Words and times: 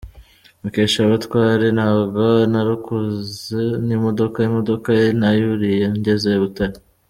Mukeshabatware: 0.61 1.65
Ntabwo 1.77 2.23
narukoze 2.51 3.61
n’imodoka, 3.87 4.37
imodoka 4.49 4.89
nayuriye 5.19 5.83
ngeze 5.97 6.29
i 6.39 6.41
Butare. 6.43 6.79